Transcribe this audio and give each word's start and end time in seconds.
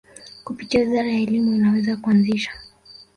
kupitia 0.43 0.79
wizara 0.79 1.07
ya 1.11 1.19
Elimu 1.19 1.53
inaweza 1.55 1.95
kuanzisha 1.97 2.51